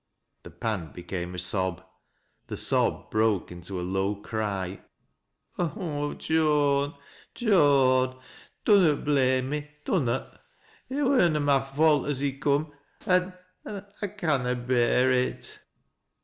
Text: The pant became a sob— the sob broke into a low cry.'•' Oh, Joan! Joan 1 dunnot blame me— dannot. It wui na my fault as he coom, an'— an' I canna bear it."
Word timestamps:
The 0.41 0.49
pant 0.49 0.95
became 0.95 1.35
a 1.35 1.37
sob— 1.37 1.85
the 2.47 2.57
sob 2.57 3.11
broke 3.11 3.51
into 3.51 3.79
a 3.79 3.83
low 3.85 4.15
cry.'•' 4.15 4.81
Oh, 5.77 6.15
Joan! 6.15 6.95
Joan 7.35 8.15
1 8.15 8.17
dunnot 8.65 9.05
blame 9.05 9.49
me— 9.51 9.69
dannot. 9.85 10.41
It 10.89 10.95
wui 11.03 11.31
na 11.31 11.37
my 11.39 11.59
fault 11.59 12.07
as 12.07 12.17
he 12.19 12.35
coom, 12.39 12.73
an'— 13.05 13.31
an' 13.63 13.85
I 14.01 14.07
canna 14.07 14.55
bear 14.55 15.11
it." 15.11 15.59